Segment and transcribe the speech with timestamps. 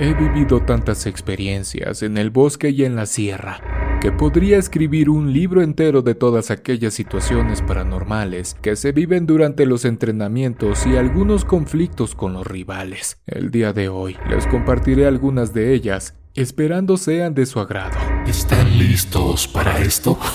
[0.00, 3.60] He vivido tantas experiencias en el bosque y en la sierra
[4.00, 9.66] que podría escribir un libro entero de todas aquellas situaciones paranormales que se viven durante
[9.66, 13.20] los entrenamientos y algunos conflictos con los rivales.
[13.26, 17.98] El día de hoy les compartiré algunas de ellas, esperando sean de su agrado.
[18.24, 20.16] ¿Están listos para esto?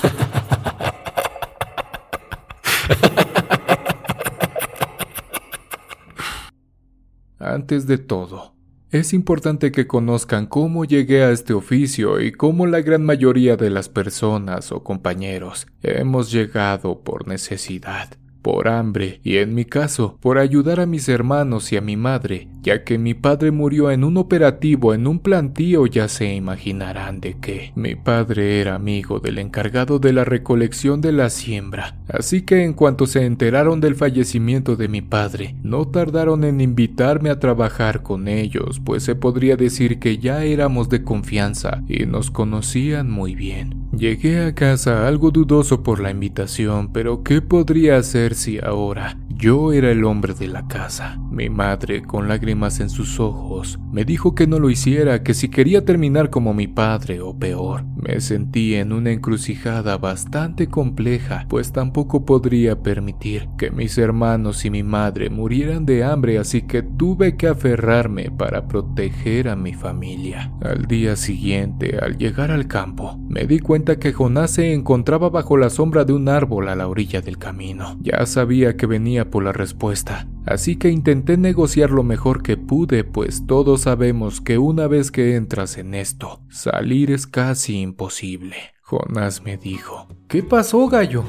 [7.40, 8.53] Antes de todo,
[8.94, 13.72] es importante que conozcan cómo llegué a este oficio y cómo la gran mayoría de
[13.72, 18.10] las personas o compañeros hemos llegado por necesidad
[18.44, 22.48] por hambre y en mi caso por ayudar a mis hermanos y a mi madre,
[22.62, 27.38] ya que mi padre murió en un operativo en un plantío ya se imaginarán de
[27.40, 27.72] qué.
[27.76, 32.74] Mi padre era amigo del encargado de la recolección de la siembra, así que en
[32.74, 38.28] cuanto se enteraron del fallecimiento de mi padre, no tardaron en invitarme a trabajar con
[38.28, 43.90] ellos, pues se podría decir que ya éramos de confianza y nos conocían muy bien.
[43.96, 49.74] Llegué a casa algo dudoso por la invitación, pero ¿qué podría hacer si ahora yo
[49.74, 51.20] era el hombre de la casa.
[51.30, 55.50] Mi madre, con lágrimas en sus ojos, me dijo que no lo hiciera, que si
[55.50, 57.84] quería terminar como mi padre o peor.
[57.96, 64.70] Me sentí en una encrucijada bastante compleja, pues tampoco podría permitir que mis hermanos y
[64.70, 70.52] mi madre murieran de hambre, así que tuve que aferrarme para proteger a mi familia.
[70.62, 75.58] Al día siguiente, al llegar al campo, me di cuenta que Jonás se encontraba bajo
[75.58, 77.98] la sombra de un árbol a la orilla del camino.
[78.02, 83.46] Ya sabía que venía la respuesta, así que intenté negociar lo mejor que pude, pues
[83.46, 88.56] todos sabemos que una vez que entras en esto, salir es casi imposible.
[88.82, 91.24] Jonás me dijo, ¿Qué pasó, gallo?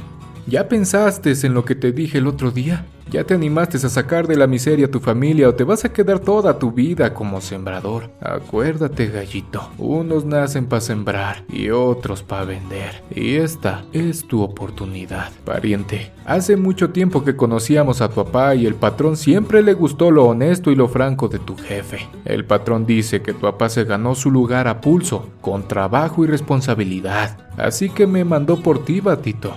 [0.47, 2.85] ¿Ya pensaste en lo que te dije el otro día?
[3.15, 5.93] ¿Ya te animaste a sacar de la miseria a tu familia o te vas a
[5.93, 8.11] quedar toda tu vida como sembrador?
[8.21, 13.05] Acuérdate, gallito, unos nacen para sembrar y otros para vender.
[13.15, 16.11] Y esta es tu oportunidad, pariente.
[16.25, 20.25] Hace mucho tiempo que conocíamos a tu papá y el patrón siempre le gustó lo
[20.25, 22.09] honesto y lo franco de tu jefe.
[22.25, 26.27] El patrón dice que tu papá se ganó su lugar a pulso, con trabajo y
[26.27, 27.39] responsabilidad.
[27.59, 29.55] Así que me mandó por ti, batito.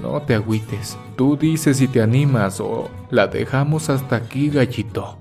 [0.00, 0.96] No te agüites.
[1.16, 5.18] Tú dices si te animas o la dejamos hasta aquí, gallito.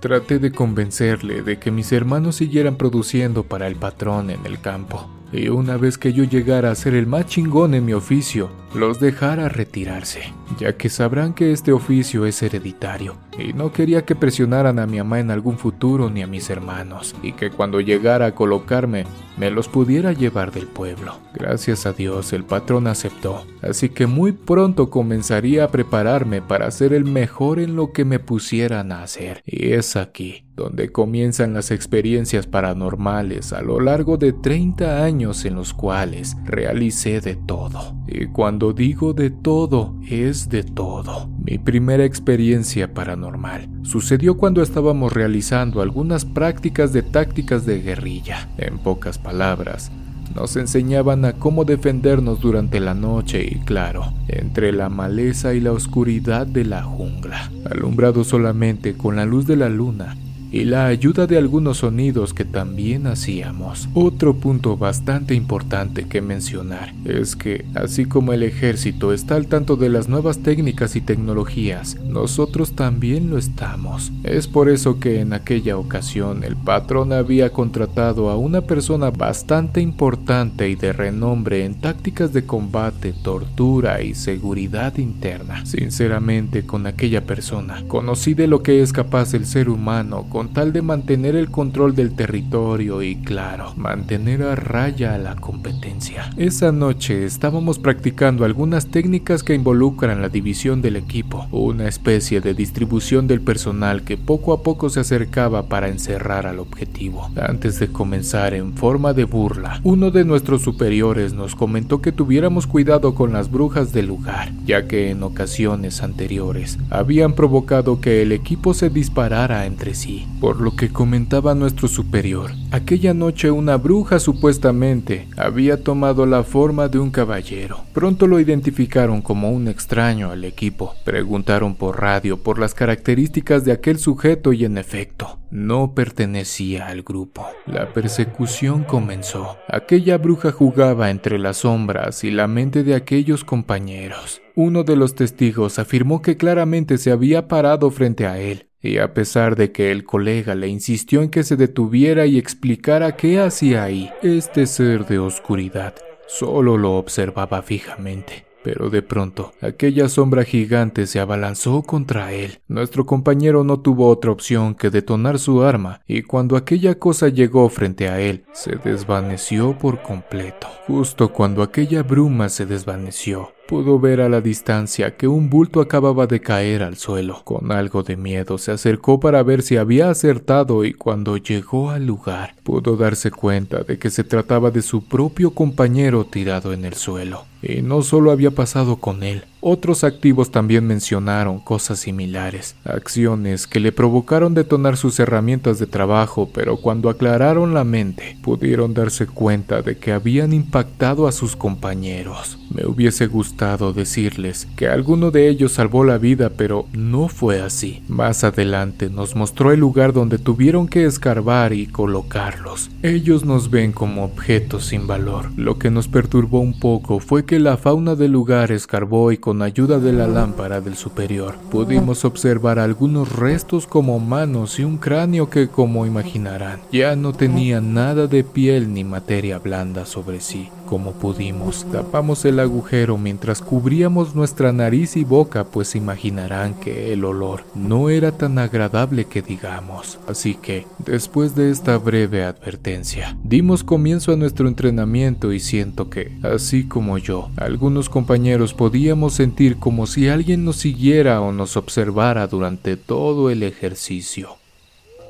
[0.00, 5.08] Traté de convencerle de que mis hermanos siguieran produciendo para el patrón en el campo
[5.32, 9.00] y una vez que yo llegara a ser el más chingón en mi oficio, los
[9.00, 14.78] dejara retirarse, ya que sabrán que este oficio es hereditario, y no quería que presionaran
[14.78, 18.34] a mi mamá en algún futuro ni a mis hermanos, y que cuando llegara a
[18.34, 19.04] colocarme,
[19.36, 21.18] me los pudiera llevar del pueblo.
[21.34, 26.92] Gracias a Dios el patrón aceptó, así que muy pronto comenzaría a prepararme para ser
[26.92, 31.70] el mejor en lo que me pusieran a hacer, y es aquí donde comienzan las
[31.70, 37.94] experiencias paranormales a lo largo de 30 años en los cuales realicé de todo.
[38.06, 41.28] Y cuando digo de todo, es de todo.
[41.44, 48.48] Mi primera experiencia paranormal sucedió cuando estábamos realizando algunas prácticas de tácticas de guerrilla.
[48.58, 49.90] En pocas palabras,
[50.34, 55.72] nos enseñaban a cómo defendernos durante la noche y claro, entre la maleza y la
[55.72, 60.16] oscuridad de la jungla, alumbrado solamente con la luz de la luna
[60.50, 63.88] y la ayuda de algunos sonidos que también hacíamos.
[63.94, 69.76] Otro punto bastante importante que mencionar es que, así como el ejército está al tanto
[69.76, 74.12] de las nuevas técnicas y tecnologías, nosotros también lo estamos.
[74.24, 79.80] Es por eso que en aquella ocasión el patrón había contratado a una persona bastante
[79.80, 85.64] importante y de renombre en tácticas de combate, tortura y seguridad interna.
[85.66, 90.82] Sinceramente, con aquella persona, conocí de lo que es capaz el ser humano tal de
[90.82, 96.30] mantener el control del territorio y, claro, mantener a raya a la competencia.
[96.36, 102.54] Esa noche estábamos practicando algunas técnicas que involucran la división del equipo, una especie de
[102.54, 107.30] distribución del personal que poco a poco se acercaba para encerrar al objetivo.
[107.36, 112.66] Antes de comenzar en forma de burla, uno de nuestros superiores nos comentó que tuviéramos
[112.66, 118.32] cuidado con las brujas del lugar, ya que en ocasiones anteriores habían provocado que el
[118.32, 120.26] equipo se disparara entre sí.
[120.40, 126.88] Por lo que comentaba nuestro superior, aquella noche una bruja supuestamente había tomado la forma
[126.88, 127.84] de un caballero.
[127.92, 130.94] Pronto lo identificaron como un extraño al equipo.
[131.04, 137.02] Preguntaron por radio por las características de aquel sujeto y en efecto, no pertenecía al
[137.02, 137.46] grupo.
[137.66, 139.58] La persecución comenzó.
[139.68, 144.40] Aquella bruja jugaba entre las sombras y la mente de aquellos compañeros.
[144.54, 149.14] Uno de los testigos afirmó que claramente se había parado frente a él y a
[149.14, 153.84] pesar de que el colega le insistió en que se detuviera y explicara qué hacía
[153.84, 155.94] ahí, este ser de oscuridad
[156.26, 158.46] solo lo observaba fijamente.
[158.62, 162.60] Pero de pronto, aquella sombra gigante se abalanzó contra él.
[162.68, 167.68] Nuestro compañero no tuvo otra opción que detonar su arma, y cuando aquella cosa llegó
[167.70, 170.68] frente a él, se desvaneció por completo.
[170.86, 176.26] Justo cuando aquella bruma se desvaneció, Pudo ver a la distancia que un bulto acababa
[176.26, 177.44] de caer al suelo.
[177.44, 182.04] Con algo de miedo se acercó para ver si había acertado y cuando llegó al
[182.04, 186.94] lugar pudo darse cuenta de que se trataba de su propio compañero tirado en el
[186.94, 187.44] suelo.
[187.62, 193.78] Y no solo había pasado con él, otros activos también mencionaron cosas similares, acciones que
[193.78, 199.82] le provocaron detonar sus herramientas de trabajo, pero cuando aclararon la mente, pudieron darse cuenta
[199.82, 202.58] de que habían impactado a sus compañeros.
[202.70, 208.02] Me hubiese gustado decirles que alguno de ellos salvó la vida, pero no fue así.
[208.08, 212.90] Más adelante nos mostró el lugar donde tuvieron que escarbar y colocarlos.
[213.02, 215.50] Ellos nos ven como objetos sin valor.
[215.56, 219.62] Lo que nos perturbó un poco fue que la fauna del lugar escarbó y con
[219.62, 225.50] ayuda de la lámpara del superior pudimos observar algunos restos como manos y un cráneo
[225.50, 230.68] que, como imaginarán, ya no tenía nada de piel ni materia blanda sobre sí.
[230.90, 237.24] Como pudimos, tapamos el agujero mientras cubríamos nuestra nariz y boca, pues imaginarán que el
[237.24, 240.18] olor no era tan agradable que digamos.
[240.26, 246.36] Así que, después de esta breve advertencia, dimos comienzo a nuestro entrenamiento y siento que,
[246.42, 252.48] así como yo, algunos compañeros podíamos sentir como si alguien nos siguiera o nos observara
[252.48, 254.56] durante todo el ejercicio.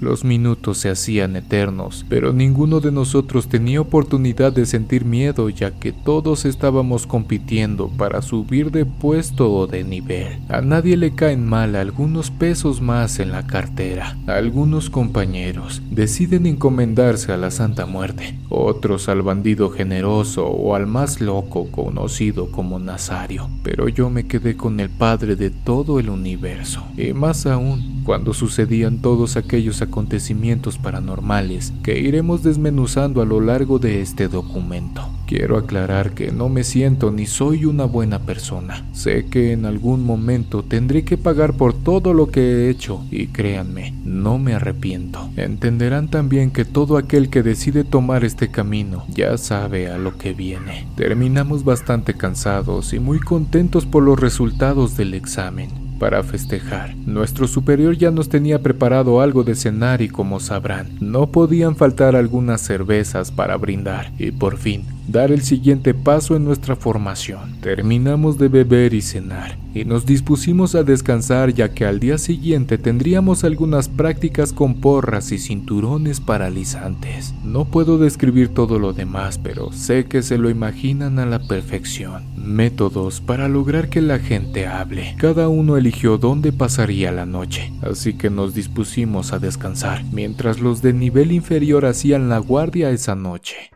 [0.00, 5.72] Los minutos se hacían eternos, pero ninguno de nosotros tenía oportunidad de sentir miedo ya
[5.72, 10.38] que todos estábamos compitiendo para subir de puesto o de nivel.
[10.48, 14.16] A nadie le caen mal algunos pesos más en la cartera.
[14.26, 21.20] Algunos compañeros deciden encomendarse a la Santa Muerte, otros al bandido generoso o al más
[21.20, 23.50] loco conocido como Nazario.
[23.62, 26.82] Pero yo me quedé con el Padre de todo el universo.
[26.96, 33.80] Y más aún, cuando sucedían todos aquellos acontecimientos paranormales que iremos desmenuzando a lo largo
[33.80, 35.10] de este documento.
[35.26, 38.84] Quiero aclarar que no me siento ni soy una buena persona.
[38.92, 43.28] Sé que en algún momento tendré que pagar por todo lo que he hecho y
[43.28, 45.28] créanme, no me arrepiento.
[45.36, 50.32] Entenderán también que todo aquel que decide tomar este camino ya sabe a lo que
[50.32, 50.86] viene.
[50.96, 56.96] Terminamos bastante cansados y muy contentos por los resultados del examen para festejar.
[56.96, 62.16] Nuestro superior ya nos tenía preparado algo de cenar y como sabrán, no podían faltar
[62.16, 67.60] algunas cervezas para brindar y por fin dar el siguiente paso en nuestra formación.
[67.60, 72.78] Terminamos de beber y cenar y nos dispusimos a descansar ya que al día siguiente
[72.78, 77.34] tendríamos algunas prácticas con porras y cinturones paralizantes.
[77.44, 82.24] No puedo describir todo lo demás, pero sé que se lo imaginan a la perfección.
[82.36, 85.14] Métodos para lograr que la gente hable.
[85.18, 90.82] Cada uno eligió dónde pasaría la noche, así que nos dispusimos a descansar, mientras los
[90.82, 93.70] de nivel inferior hacían la guardia esa noche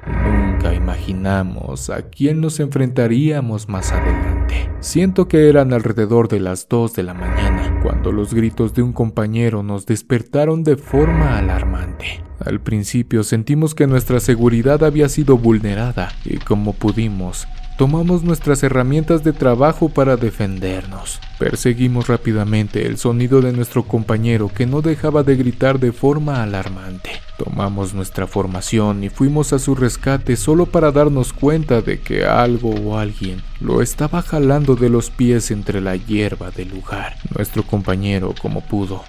[1.26, 4.70] a quién nos enfrentaríamos más adelante.
[4.80, 8.92] Siento que eran alrededor de las 2 de la mañana, cuando los gritos de un
[8.92, 12.22] compañero nos despertaron de forma alarmante.
[12.44, 19.24] Al principio sentimos que nuestra seguridad había sido vulnerada y como pudimos, tomamos nuestras herramientas
[19.24, 21.20] de trabajo para defendernos.
[21.38, 27.10] Perseguimos rápidamente el sonido de nuestro compañero que no dejaba de gritar de forma alarmante.
[27.36, 32.70] Tomamos nuestra formación y fuimos a su rescate solo para darnos cuenta de que algo
[32.70, 37.16] o alguien lo estaba jalando de los pies entre la hierba del lugar.
[37.36, 39.02] Nuestro compañero, como pudo,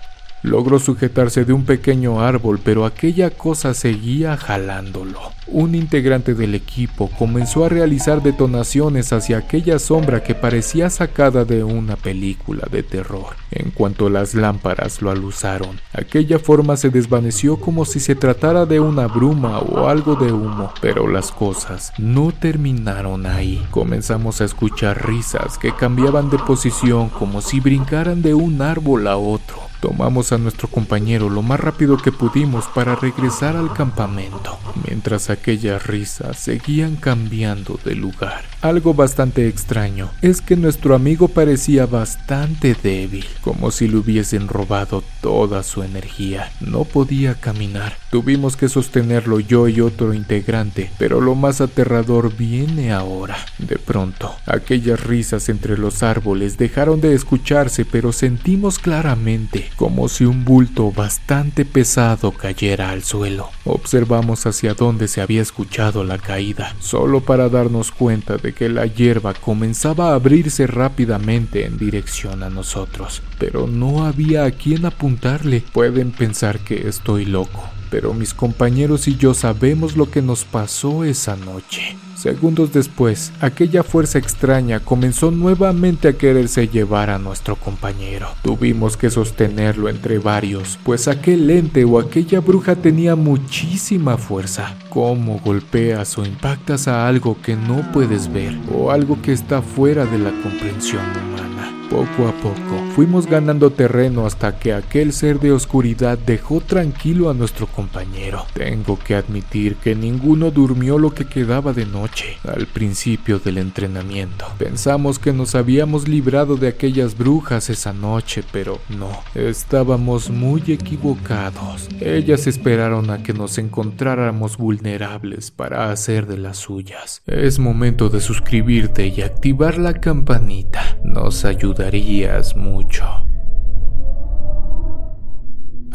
[0.45, 5.19] Logró sujetarse de un pequeño árbol, pero aquella cosa seguía jalándolo.
[5.47, 11.63] Un integrante del equipo comenzó a realizar detonaciones hacia aquella sombra que parecía sacada de
[11.63, 13.35] una película de terror.
[13.49, 18.79] En cuanto las lámparas lo aluzaron, aquella forma se desvaneció como si se tratara de
[18.79, 23.65] una bruma o algo de humo, pero las cosas no terminaron ahí.
[23.71, 29.17] Comenzamos a escuchar risas que cambiaban de posición como si brincaran de un árbol a
[29.17, 29.74] otro.
[29.81, 35.85] Tomamos a nuestro compañero lo más rápido que pudimos para regresar al campamento, mientras aquellas
[35.85, 38.43] risas seguían cambiando de lugar.
[38.61, 45.03] Algo bastante extraño es que nuestro amigo parecía bastante débil, como si le hubiesen robado
[45.21, 46.51] toda su energía.
[46.61, 47.95] No podía caminar.
[48.09, 53.37] Tuvimos que sostenerlo yo y otro integrante, pero lo más aterrador viene ahora.
[53.59, 60.25] De pronto, aquellas risas entre los árboles dejaron de escucharse, pero sentimos claramente como si
[60.25, 63.49] un bulto bastante pesado cayera al suelo.
[63.63, 68.85] Observamos hacia dónde se había escuchado la caída, solo para darnos cuenta de que la
[68.85, 75.63] hierba comenzaba a abrirse rápidamente en dirección a nosotros, pero no había a quien apuntarle.
[75.73, 81.03] Pueden pensar que estoy loco, pero mis compañeros y yo sabemos lo que nos pasó
[81.03, 81.97] esa noche.
[82.15, 88.29] Segundos después, aquella fuerza extraña comenzó nuevamente a quererse llevar a nuestro compañero.
[88.41, 94.75] Tuvimos que sostenerlo entre varios, pues aquel ente o aquella bruja tenía muchísima fuerza.
[94.89, 100.05] ¿Cómo golpeas o impactas a algo que no puedes ver o algo que está fuera
[100.05, 101.71] de la comprensión humana?
[101.91, 107.33] Poco a poco fuimos ganando terreno hasta que aquel ser de oscuridad dejó tranquilo a
[107.33, 108.45] nuestro compañero.
[108.53, 114.45] Tengo que admitir que ninguno durmió lo que quedaba de noche al principio del entrenamiento.
[114.57, 121.89] Pensamos que nos habíamos librado de aquellas brujas esa noche, pero no, estábamos muy equivocados.
[121.99, 127.23] Ellas esperaron a que nos encontráramos vulnerables para hacer de las suyas.
[127.27, 130.97] Es momento de suscribirte y activar la campanita.
[131.03, 132.84] Nos ayudarías mucho.
[132.85, 133.34] mucho.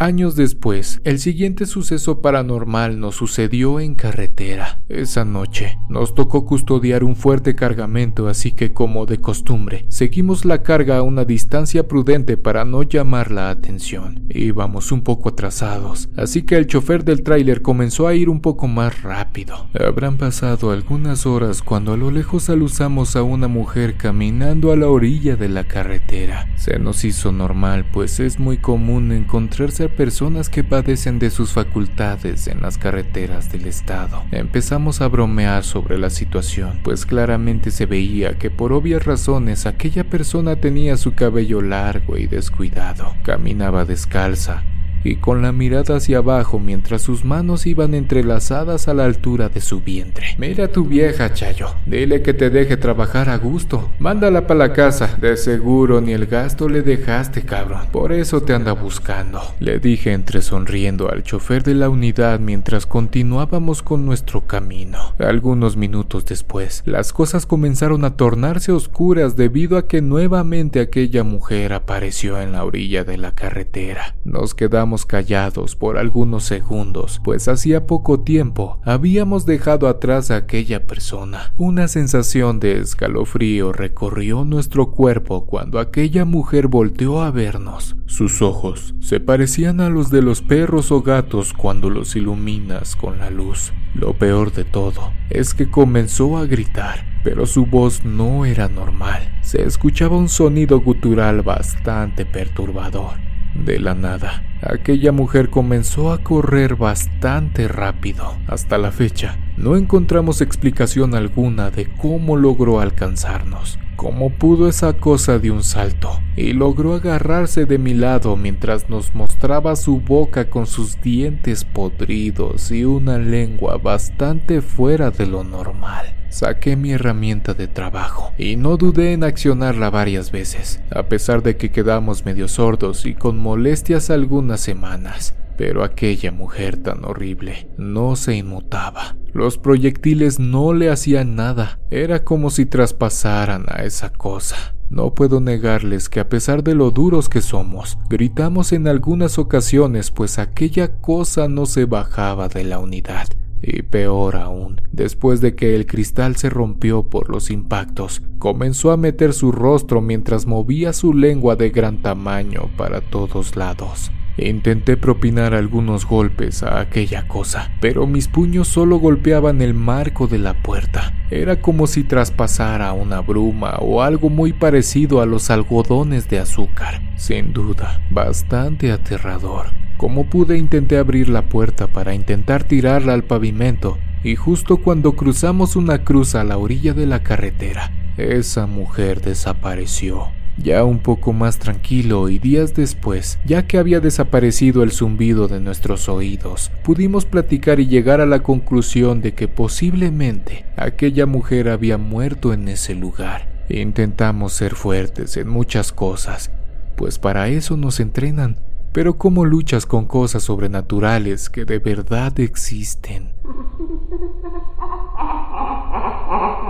[0.00, 4.80] Años después, el siguiente suceso paranormal nos sucedió en carretera.
[4.88, 10.62] Esa noche nos tocó custodiar un fuerte cargamento, así que como de costumbre, seguimos la
[10.62, 14.24] carga a una distancia prudente para no llamar la atención.
[14.30, 18.68] Íbamos un poco atrasados, así que el chofer del tráiler comenzó a ir un poco
[18.68, 19.68] más rápido.
[19.78, 24.88] Habrán pasado algunas horas cuando a lo lejos alusamos a una mujer caminando a la
[24.88, 26.48] orilla de la carretera.
[26.56, 32.46] Se nos hizo normal, pues es muy común encontrarse personas que padecen de sus facultades
[32.46, 34.24] en las carreteras del estado.
[34.32, 40.04] Empezamos a bromear sobre la situación, pues claramente se veía que por obvias razones aquella
[40.04, 44.62] persona tenía su cabello largo y descuidado, caminaba descalza,
[45.04, 49.60] y con la mirada hacia abajo mientras sus manos iban entrelazadas a la altura de
[49.60, 50.26] su vientre.
[50.38, 51.68] Mira a tu vieja, Chayo.
[51.86, 53.90] Dile que te deje trabajar a gusto.
[53.98, 55.16] Mándala para la casa.
[55.20, 57.86] De seguro ni el gasto le dejaste, cabrón.
[57.92, 59.40] Por eso te anda buscando.
[59.60, 65.14] Le dije entre sonriendo al chofer de la unidad mientras continuábamos con nuestro camino.
[65.18, 71.72] Algunos minutos después, las cosas comenzaron a tornarse oscuras debido a que nuevamente aquella mujer
[71.72, 74.16] apareció en la orilla de la carretera.
[74.24, 80.86] Nos quedamos callados por algunos segundos, pues hacía poco tiempo habíamos dejado atrás a aquella
[80.86, 81.52] persona.
[81.56, 87.96] Una sensación de escalofrío recorrió nuestro cuerpo cuando aquella mujer volteó a vernos.
[88.06, 93.18] Sus ojos se parecían a los de los perros o gatos cuando los iluminas con
[93.18, 93.72] la luz.
[93.94, 99.38] Lo peor de todo es que comenzó a gritar, pero su voz no era normal.
[99.42, 103.29] Se escuchaba un sonido gutural bastante perturbador.
[103.54, 108.36] De la nada, aquella mujer comenzó a correr bastante rápido.
[108.46, 115.38] Hasta la fecha, no encontramos explicación alguna de cómo logró alcanzarnos, cómo pudo esa cosa
[115.38, 120.66] de un salto, y logró agarrarse de mi lado mientras nos mostraba su boca con
[120.66, 126.14] sus dientes podridos y una lengua bastante fuera de lo normal.
[126.30, 131.58] Saqué mi herramienta de trabajo y no dudé en accionarla varias veces, a pesar de
[131.58, 135.34] que quedamos medio sordos y con molestias algunas semanas.
[135.60, 139.14] Pero aquella mujer tan horrible no se inmutaba.
[139.34, 141.78] Los proyectiles no le hacían nada.
[141.90, 144.74] Era como si traspasaran a esa cosa.
[144.88, 150.10] No puedo negarles que a pesar de lo duros que somos, gritamos en algunas ocasiones
[150.10, 153.28] pues aquella cosa no se bajaba de la unidad.
[153.60, 158.96] Y peor aún, después de que el cristal se rompió por los impactos, comenzó a
[158.96, 164.10] meter su rostro mientras movía su lengua de gran tamaño para todos lados.
[164.40, 170.38] Intenté propinar algunos golpes a aquella cosa, pero mis puños solo golpeaban el marco de
[170.38, 171.12] la puerta.
[171.30, 177.02] Era como si traspasara una bruma o algo muy parecido a los algodones de azúcar.
[177.16, 179.66] Sin duda, bastante aterrador.
[179.98, 185.76] Como pude intenté abrir la puerta para intentar tirarla al pavimento y justo cuando cruzamos
[185.76, 190.30] una cruz a la orilla de la carretera, esa mujer desapareció.
[190.56, 195.60] Ya un poco más tranquilo y días después, ya que había desaparecido el zumbido de
[195.60, 201.98] nuestros oídos, pudimos platicar y llegar a la conclusión de que posiblemente aquella mujer había
[201.98, 203.48] muerto en ese lugar.
[203.68, 206.50] Intentamos ser fuertes en muchas cosas,
[206.96, 208.56] pues para eso nos entrenan.
[208.92, 213.34] Pero ¿cómo luchas con cosas sobrenaturales que de verdad existen?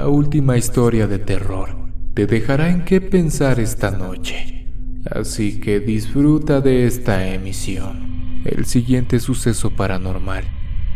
[0.00, 1.76] La última historia de terror
[2.14, 4.66] te dejará en qué pensar esta noche.
[5.04, 8.40] Así que disfruta de esta emisión.
[8.46, 10.44] El siguiente suceso paranormal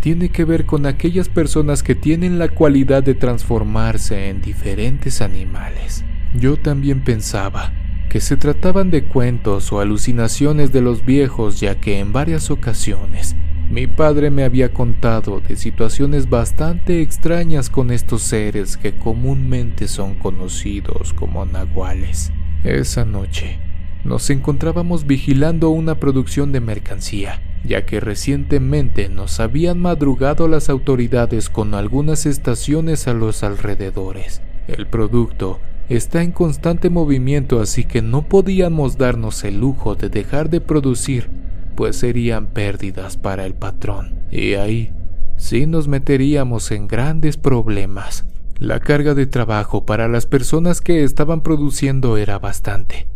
[0.01, 6.03] tiene que ver con aquellas personas que tienen la cualidad de transformarse en diferentes animales.
[6.35, 7.75] Yo también pensaba
[8.09, 13.37] que se trataban de cuentos o alucinaciones de los viejos ya que en varias ocasiones
[13.71, 20.15] mi padre me había contado de situaciones bastante extrañas con estos seres que comúnmente son
[20.15, 22.33] conocidos como nahuales.
[22.63, 23.59] Esa noche
[24.05, 31.49] nos encontrábamos vigilando una producción de mercancía, ya que recientemente nos habían madrugado las autoridades
[31.49, 34.43] con algunas estaciones a los alrededores.
[34.69, 40.51] El producto está en constante movimiento así que no podíamos darnos el lujo de dejar
[40.51, 41.29] de producir
[41.75, 44.15] pues serían pérdidas para el patrón.
[44.31, 44.93] Y ahí
[45.37, 48.27] sí nos meteríamos en grandes problemas.
[48.59, 53.09] La carga de trabajo para las personas que estaban produciendo era bastante,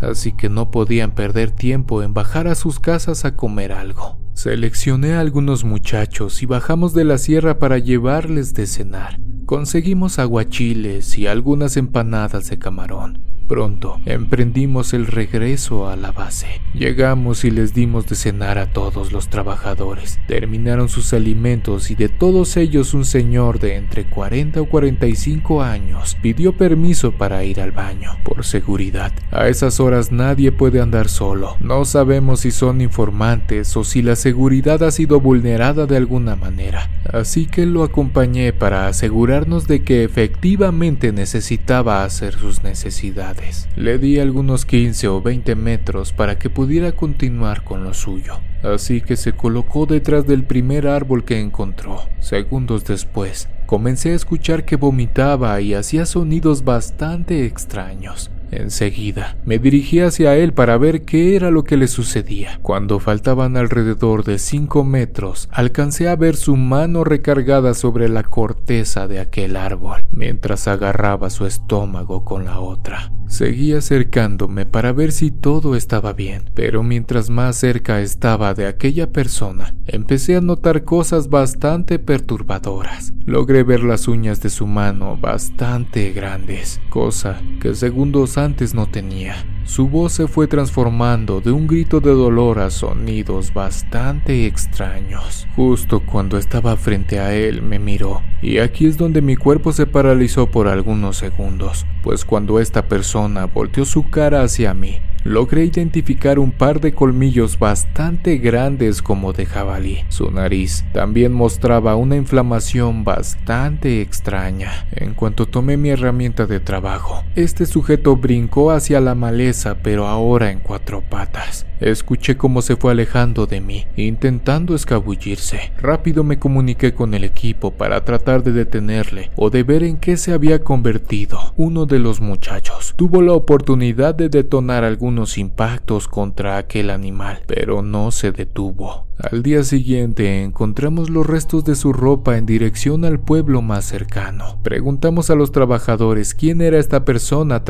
[0.00, 4.18] así que no podían perder tiempo en bajar a sus casas a comer algo.
[4.34, 9.18] Seleccioné a algunos muchachos y bajamos de la sierra para llevarles de cenar.
[9.46, 13.35] Conseguimos aguachiles y algunas empanadas de camarón.
[13.46, 16.60] Pronto emprendimos el regreso a la base.
[16.74, 20.18] Llegamos y les dimos de cenar a todos los trabajadores.
[20.26, 26.16] Terminaron sus alimentos y de todos ellos un señor de entre 40 o 45 años
[26.20, 28.16] pidió permiso para ir al baño.
[28.24, 31.56] Por seguridad, a esas horas nadie puede andar solo.
[31.60, 36.90] No sabemos si son informantes o si la seguridad ha sido vulnerada de alguna manera.
[37.12, 43.35] Así que lo acompañé para asegurarnos de que efectivamente necesitaba hacer sus necesidades.
[43.76, 49.00] Le di algunos 15 o 20 metros para que pudiera continuar con lo suyo, así
[49.00, 52.00] que se colocó detrás del primer árbol que encontró.
[52.20, 58.30] Segundos después, comencé a escuchar que vomitaba y hacía sonidos bastante extraños.
[58.50, 62.58] Enseguida me dirigí hacia él para ver qué era lo que le sucedía.
[62.62, 69.08] Cuando faltaban alrededor de cinco metros, alcancé a ver su mano recargada sobre la corteza
[69.08, 73.12] de aquel árbol, mientras agarraba su estómago con la otra.
[73.28, 79.10] Seguí acercándome para ver si todo estaba bien, pero mientras más cerca estaba de aquella
[79.10, 83.12] persona, empecé a notar cosas bastante perturbadoras.
[83.24, 89.44] Logré ver las uñas de su mano bastante grandes, cosa que segundos antes no tenía.
[89.64, 95.48] Su voz se fue transformando de un grito de dolor a sonidos bastante extraños.
[95.56, 99.86] Justo cuando estaba frente a él me miró, y aquí es donde mi cuerpo se
[99.86, 106.38] paralizó por algunos segundos, pues cuando esta persona volteó su cara hacia mí, logré identificar
[106.38, 110.04] un par de colmillos bastante grandes como de jabalí.
[110.08, 114.86] Su nariz también mostraba una inflamación bastante extraña.
[114.92, 120.50] En cuanto tomé mi herramienta de trabajo, este sujeto brincó hacia la maleza pero ahora
[120.50, 121.64] en cuatro patas.
[121.78, 125.72] Escuché cómo se fue alejando de mí, intentando escabullirse.
[125.78, 130.16] Rápido me comuniqué con el equipo para tratar de detenerle o de ver en qué
[130.16, 131.38] se había convertido.
[131.56, 137.82] Uno de los muchachos tuvo la oportunidad de detonar algunos impactos contra aquel animal, pero
[137.82, 139.06] no se detuvo.
[139.18, 144.58] Al día siguiente encontramos los restos de su ropa en dirección al pueblo más cercano.
[144.62, 147.64] Preguntamos a los trabajadores quién era esta persona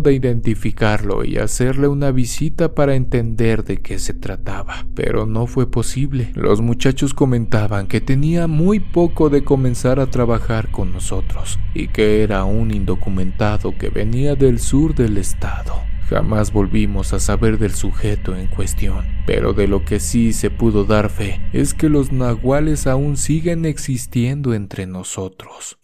[0.00, 5.70] de identificarlo y hacerle una visita para entender de qué se trataba, pero no fue
[5.70, 6.32] posible.
[6.34, 12.22] Los muchachos comentaban que tenía muy poco de comenzar a trabajar con nosotros y que
[12.22, 15.74] era un indocumentado que venía del sur del estado.
[16.10, 20.84] Jamás volvimos a saber del sujeto en cuestión, pero de lo que sí se pudo
[20.84, 25.79] dar fe es que los nahuales aún siguen existiendo entre nosotros.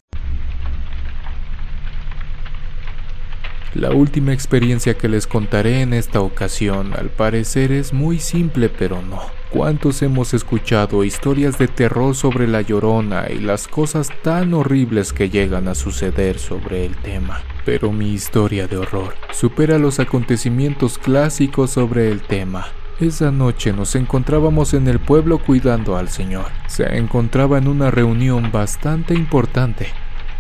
[3.77, 9.03] La última experiencia que les contaré en esta ocasión al parecer es muy simple pero
[9.03, 9.21] no.
[9.51, 15.29] ¿Cuántos hemos escuchado historias de terror sobre la llorona y las cosas tan horribles que
[15.29, 17.43] llegan a suceder sobre el tema?
[17.67, 22.69] Pero mi historia de horror supera los acontecimientos clásicos sobre el tema.
[22.99, 26.47] Esa noche nos encontrábamos en el pueblo cuidando al Señor.
[26.67, 29.89] Se encontraba en una reunión bastante importante,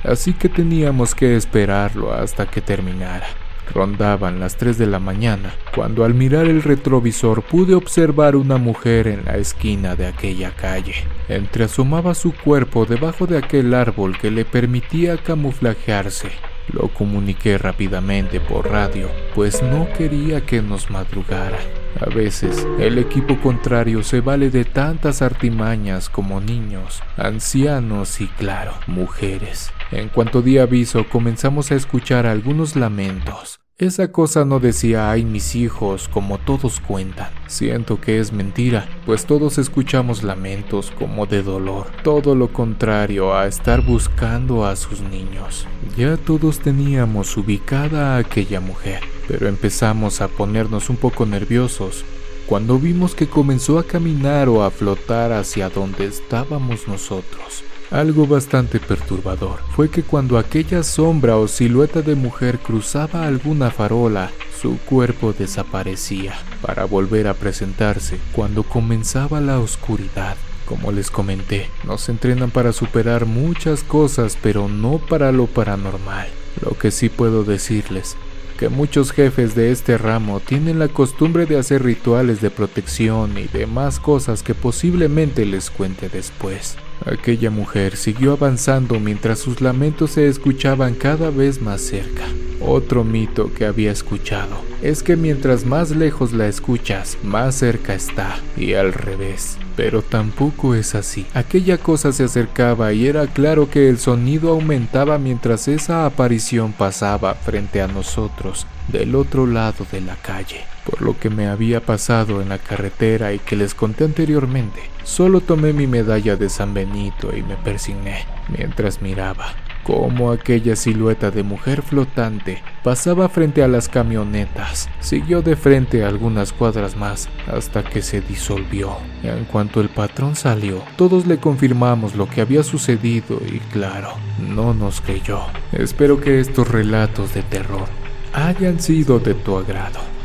[0.04, 3.26] así que teníamos que esperarlo hasta que terminara.
[3.72, 9.08] Rondaban las 3 de la mañana, cuando al mirar el retrovisor pude observar una mujer
[9.08, 10.94] en la esquina de aquella calle.
[11.28, 16.30] Entreasomaba su cuerpo debajo de aquel árbol que le permitía camuflajearse.
[16.72, 21.58] Lo comuniqué rápidamente por radio, pues no quería que nos madrugara.
[22.00, 28.74] A veces, el equipo contrario se vale de tantas artimañas como niños, ancianos y, claro,
[28.86, 29.72] mujeres.
[29.92, 33.60] En cuanto di aviso, comenzamos a escuchar algunos lamentos.
[33.78, 37.28] Esa cosa no decía ay mis hijos como todos cuentan.
[37.46, 41.86] Siento que es mentira, pues todos escuchamos lamentos como de dolor.
[42.02, 45.68] Todo lo contrario a estar buscando a sus niños.
[45.94, 52.04] Ya todos teníamos ubicada a aquella mujer, pero empezamos a ponernos un poco nerviosos
[52.46, 57.62] cuando vimos que comenzó a caminar o a flotar hacia donde estábamos nosotros.
[57.90, 64.32] Algo bastante perturbador fue que cuando aquella sombra o silueta de mujer cruzaba alguna farola,
[64.60, 70.36] su cuerpo desaparecía para volver a presentarse cuando comenzaba la oscuridad.
[70.64, 76.26] Como les comenté, nos entrenan para superar muchas cosas, pero no para lo paranormal.
[76.60, 78.16] Lo que sí puedo decirles
[78.58, 83.44] que muchos jefes de este ramo tienen la costumbre de hacer rituales de protección y
[83.44, 86.76] demás cosas que posiblemente les cuente después.
[87.04, 92.24] Aquella mujer siguió avanzando mientras sus lamentos se escuchaban cada vez más cerca.
[92.60, 98.36] Otro mito que había escuchado es que mientras más lejos la escuchas, más cerca está,
[98.56, 99.58] y al revés.
[99.76, 101.26] Pero tampoco es así.
[101.34, 107.34] Aquella cosa se acercaba y era claro que el sonido aumentaba mientras esa aparición pasaba
[107.34, 110.64] frente a nosotros, del otro lado de la calle.
[110.88, 115.40] Por lo que me había pasado en la carretera y que les conté anteriormente, solo
[115.40, 119.54] tomé mi medalla de San Benito y me persigné mientras miraba
[119.86, 124.88] cómo aquella silueta de mujer flotante pasaba frente a las camionetas.
[124.98, 128.96] Siguió de frente algunas cuadras más hasta que se disolvió.
[129.22, 134.74] En cuanto el patrón salió, todos le confirmamos lo que había sucedido y claro, no
[134.74, 135.42] nos creyó.
[135.70, 137.86] Espero que estos relatos de terror
[138.32, 140.15] hayan sido de tu agrado.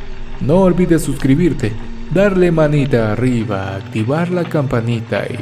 [0.41, 1.71] No olvides suscribirte,
[2.11, 5.37] darle manita arriba, activar la campanita y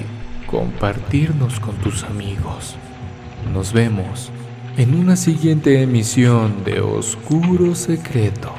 [0.45, 2.75] compartirnos con tus amigos.
[3.53, 4.29] Nos vemos
[4.75, 8.58] en una siguiente emisión de Oscuro Secreto.